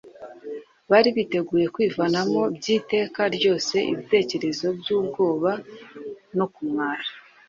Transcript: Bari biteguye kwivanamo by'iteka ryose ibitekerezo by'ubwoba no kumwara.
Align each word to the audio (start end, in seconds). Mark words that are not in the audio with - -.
Bari 0.91 1.09
biteguye 1.17 1.65
kwivanamo 1.75 2.39
by'iteka 2.55 3.21
ryose 3.35 3.75
ibitekerezo 3.91 4.67
by'ubwoba 4.79 5.51
no 6.37 6.45
kumwara. 6.53 7.07